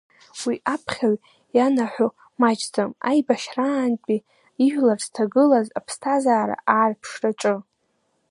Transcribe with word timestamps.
Уи 0.45 0.55
аԥхьаҩ 0.73 1.15
ианаҳәо 1.57 2.07
маҷӡам 2.41 2.91
аибашьраантәи 3.09 4.25
ижәлар 4.65 4.99
зҭагылаз 5.05 5.67
аԥсҭазаара 5.79 6.55
аарԥшраҿы. 6.75 7.55